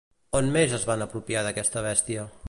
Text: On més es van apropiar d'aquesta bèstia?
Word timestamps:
On 0.37 0.47
més 0.55 0.73
es 0.77 0.87
van 0.91 1.05
apropiar 1.05 1.43
d'aquesta 1.49 1.85
bèstia? 1.89 2.25